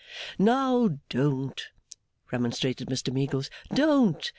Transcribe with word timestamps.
'Now, 0.39 0.97
don't,' 1.09 1.67
remonstrated 2.31 2.87
Mr 2.87 3.13
Meagles, 3.13 3.51
'don't! 3.71 4.29